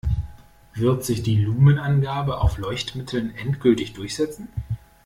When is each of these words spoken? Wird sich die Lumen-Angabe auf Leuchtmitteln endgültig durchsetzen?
Wird 0.73 1.05
sich 1.05 1.21
die 1.21 1.45
Lumen-Angabe 1.45 2.39
auf 2.41 2.57
Leuchtmitteln 2.57 3.35
endgültig 3.35 3.93
durchsetzen? 3.93 4.47